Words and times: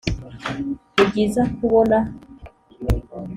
nibyiza 0.93 1.41
kubona, 1.55 1.97